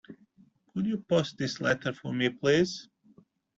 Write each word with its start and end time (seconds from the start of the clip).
Could 0.73 0.87
you 0.87 0.97
post 0.97 1.37
this 1.37 1.61
letter 1.61 1.93
for 1.93 2.11
me 2.11 2.29
please? 2.29 2.89